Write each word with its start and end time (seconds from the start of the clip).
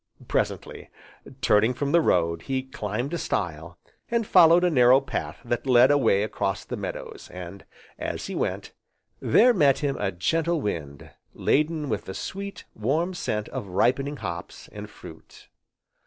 Presently, 0.27 0.89
turning 1.41 1.75
from 1.75 1.91
the 1.91 2.01
road, 2.01 2.41
he 2.41 2.63
climbed 2.63 3.13
a 3.13 3.19
stile, 3.19 3.77
and 4.09 4.25
followed 4.25 4.63
a 4.63 4.71
narrow 4.71 4.99
path 4.99 5.39
that 5.45 5.67
led 5.67 5.91
away 5.91 6.23
across 6.23 6.65
the 6.65 6.75
meadows, 6.75 7.29
and, 7.31 7.65
as 7.99 8.25
he 8.25 8.33
went, 8.33 8.71
there 9.19 9.53
met 9.53 9.77
him 9.77 9.97
a 9.99 10.11
gentle 10.11 10.59
wind 10.59 11.11
laden 11.35 11.87
with 11.87 12.05
the 12.05 12.15
sweet, 12.15 12.65
warm 12.73 13.13
scent 13.13 13.47
of 13.49 13.67
ripening 13.67 14.17
hops, 14.17 14.67
and 14.71 14.89
fruit. 14.89 15.49